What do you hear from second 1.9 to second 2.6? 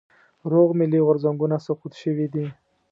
شوي دي.